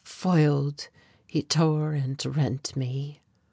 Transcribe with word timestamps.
Foiled, 0.03 0.87
he 1.27 1.43
tore 1.43 1.93
and 1.93 2.25
rent 2.35 2.75
me.... 2.75 3.21